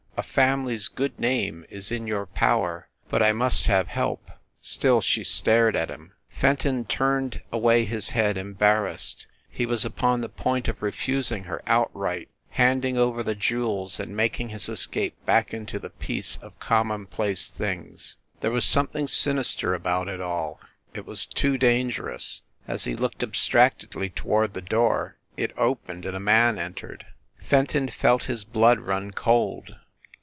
[0.21, 2.89] A family s good name is in your power....
[3.09, 4.29] But I must have help."
[4.61, 6.13] Still she stared at him.
[6.29, 9.25] Fenton turned away his head, embarrassed.
[9.49, 14.15] He was upon the point of refusing her outright, hand ing over the jewels and
[14.15, 18.15] making his escape back into the peace of commonplace things.
[18.41, 20.59] There was some thing sinister about it all.
[20.93, 22.43] It was too dangerous.
[22.67, 27.07] As he looked abstractedly toward the door it opened and a man entered.
[27.41, 29.77] Fenton felt his blood run cold.